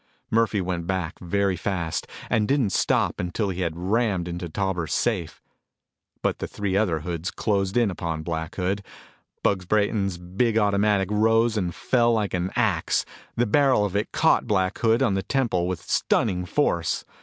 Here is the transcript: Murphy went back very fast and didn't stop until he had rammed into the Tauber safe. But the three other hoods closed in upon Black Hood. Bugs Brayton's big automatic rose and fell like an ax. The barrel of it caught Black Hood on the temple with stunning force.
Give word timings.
Murphy 0.31 0.61
went 0.61 0.87
back 0.87 1.19
very 1.19 1.55
fast 1.55 2.07
and 2.27 2.47
didn't 2.47 2.71
stop 2.71 3.19
until 3.19 3.49
he 3.49 3.61
had 3.61 3.77
rammed 3.77 4.27
into 4.27 4.47
the 4.47 4.51
Tauber 4.51 4.87
safe. 4.87 5.43
But 6.23 6.39
the 6.39 6.47
three 6.47 6.75
other 6.75 7.01
hoods 7.01 7.29
closed 7.29 7.77
in 7.77 7.91
upon 7.91 8.23
Black 8.23 8.55
Hood. 8.55 8.83
Bugs 9.43 9.67
Brayton's 9.67 10.17
big 10.17 10.57
automatic 10.57 11.09
rose 11.11 11.55
and 11.55 11.75
fell 11.75 12.13
like 12.13 12.33
an 12.33 12.49
ax. 12.55 13.05
The 13.35 13.45
barrel 13.45 13.85
of 13.85 13.95
it 13.95 14.11
caught 14.11 14.47
Black 14.47 14.75
Hood 14.79 15.03
on 15.03 15.13
the 15.13 15.21
temple 15.21 15.67
with 15.67 15.83
stunning 15.83 16.45
force. 16.47 17.05